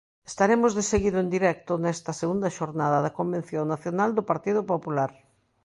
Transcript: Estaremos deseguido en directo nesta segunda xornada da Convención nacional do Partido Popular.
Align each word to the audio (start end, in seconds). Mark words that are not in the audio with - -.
Estaremos 0.31 0.71
deseguido 0.79 1.17
en 1.23 1.29
directo 1.35 1.71
nesta 1.83 2.11
segunda 2.21 2.49
xornada 2.57 2.97
da 3.05 3.15
Convención 3.19 3.65
nacional 3.73 4.09
do 4.17 4.23
Partido 4.31 4.61
Popular. 4.71 5.11